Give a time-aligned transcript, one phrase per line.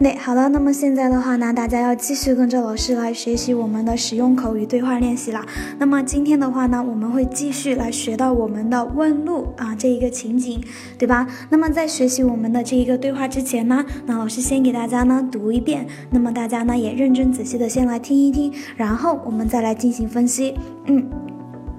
[0.00, 5.44] 那好了，那么现在的话呢，大家要继续跟着老师来学习我们的实用口语对话练习了。
[5.78, 10.62] 那么今天的话呢，我们会继续来学到我们的问路啊这一个情景，
[10.98, 11.26] 对吧？
[11.48, 20.54] 那么在学习我们的这一个对话之前呢，那老师先给大家呢读一遍，那么大家呢也认真仔细的先来听一听，然后我们再来进行分析。
[20.86, 21.08] 嗯，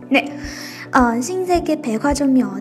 [0.09, 0.23] 那。
[0.93, 2.60] 어, 신세계 백화점이 어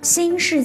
[0.00, 0.64] 新世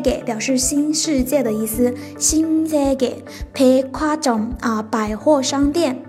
[0.00, 3.16] 界表示新世界的意思，新세계
[3.52, 6.04] 百货商店，百货商店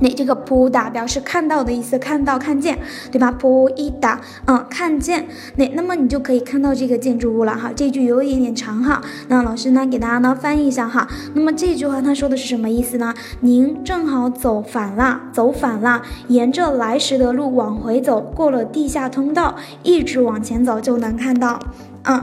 [0.00, 2.78] 那这个扑打表示看到的意思，看到，看见，
[3.10, 3.32] 对吧？
[3.32, 5.26] 扑一打，嗯，看见。
[5.56, 9.02] 那，那么你就可以看到这个建筑物了哈，这句有一点点长哈。
[9.28, 11.08] 那老师呢，给大家呢翻译一下哈。
[11.34, 13.12] 那么这句话他说的是什么意思呢？
[13.40, 21.58] 您正好走反了，走反了，沿着来时的路往回走，过了地下通道，一直往前走就能看到。
[22.04, 22.22] 嗯。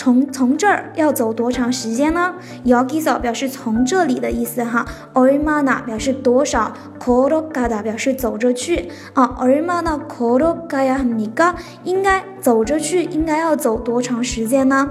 [0.00, 2.34] 从从这儿要走多长时间呢？
[2.66, 4.84] 여기서表示从这里的意思哈。
[5.14, 6.74] 얼마나表示多少。
[6.98, 9.24] 걸어가다表示走着去啊。
[9.38, 11.54] 얼마나걸어가야합니 까？
[11.84, 14.90] 应该走着去，应该要走多长时间呢？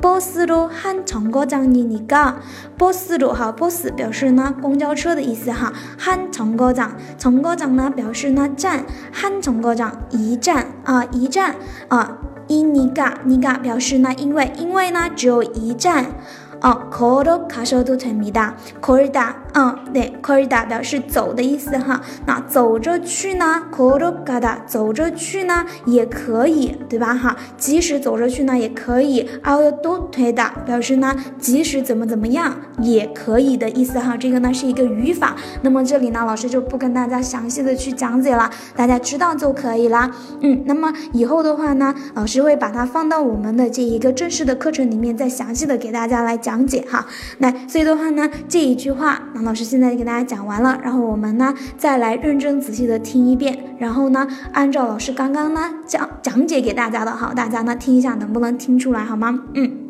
[0.00, 2.34] 버스로한정거장이니 까。
[2.78, 5.72] 버스로哈，버스表示呢公交车的意思哈。
[5.98, 11.56] 한정거 장， 정거장呢表示呢站，한정거 장， 一站啊，一站
[11.88, 12.18] 啊。
[12.49, 16.11] 因尼嘎尼嘎表示呢，因为因为呢只有一站。
[16.60, 18.54] 哦，걸어가셔도됩니 다。
[18.80, 22.00] 걸어 다， 嗯，对，걸어 다表示走的意思哈。
[22.24, 27.36] 那走着去呢，걸어가 다， 走着去呢也可以，对吧哈？
[27.58, 29.28] 即使走着去呢也可以。
[29.42, 34.16] 아우도되 다， 表示呢即使怎么怎么样也可以的意思哈。
[34.16, 35.36] 这个呢是一个语法。
[35.60, 40.10] 那么这里呢，老师就不跟大家详细的去讲解了，大家知道就可以啦。
[40.40, 46.47] 嗯，那么以后的话呢，老师会把它放到我们的这一个正式的课程里面，再详细的给大家来讲。
[46.48, 47.06] 讲解哈。
[47.38, 59.40] 那所以的话呢，这一句话，那老师现在给大家讲完了，然后我们呢再来认真仔细的听一遍，然后呢按照老师刚刚呢讲讲解给大家的哈，大家呢听一下能不能听出来好吗？
[59.54, 59.84] 嗯。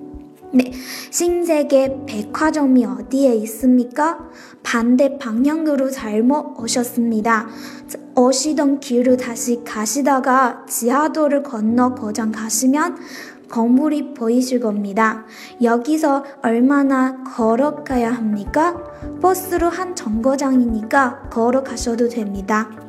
[0.56, 0.71] 네,
[1.11, 4.21] 신세계 백화점이 어디에 있습니까?
[4.62, 7.49] 반대 방향으로 잘못 오셨습니다.
[8.15, 12.95] 오시던 길로 다시 가시다가 지하도를 건너 거장 가시면
[13.50, 15.25] 건물이 보이실 겁니다.
[15.62, 18.81] 여기서 얼마나 걸어가야 합니까?
[19.22, 22.89] 버스로 한 정거장이니까 걸어가셔도 됩니다.